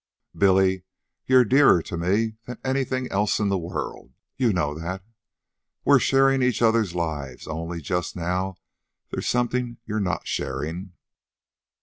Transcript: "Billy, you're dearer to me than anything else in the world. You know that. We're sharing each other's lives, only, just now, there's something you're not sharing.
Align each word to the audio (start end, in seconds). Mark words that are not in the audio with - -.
"Billy, 0.35 0.81
you're 1.27 1.45
dearer 1.45 1.83
to 1.83 1.95
me 1.95 2.37
than 2.45 2.57
anything 2.63 3.07
else 3.11 3.39
in 3.39 3.49
the 3.49 3.57
world. 3.59 4.13
You 4.35 4.51
know 4.51 4.73
that. 4.79 5.03
We're 5.85 5.99
sharing 5.99 6.41
each 6.41 6.63
other's 6.63 6.95
lives, 6.95 7.45
only, 7.47 7.81
just 7.81 8.15
now, 8.15 8.55
there's 9.11 9.27
something 9.27 9.77
you're 9.85 9.99
not 9.99 10.25
sharing. 10.27 10.93